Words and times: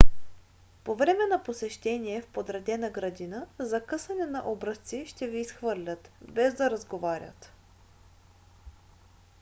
по 0.83 0.95
време 0.95 1.25
на 1.27 1.43
посещение 1.43 2.21
в 2.21 2.27
подредена 2.27 2.89
градина 2.89 3.47
за 3.59 3.81
късане 3.85 4.25
на 4.25 4.49
образци 4.51 5.05
ще 5.05 5.27
ви 5.27 5.39
изхвърлят 5.41 6.11
без 6.21 6.53
да 6.53 6.71
разговарят 6.71 7.53